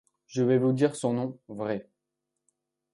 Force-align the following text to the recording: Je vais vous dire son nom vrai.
Je 0.25 0.41
vais 0.41 0.57
vous 0.57 0.73
dire 0.73 0.95
son 0.95 1.13
nom 1.13 1.39
vrai. 1.47 1.87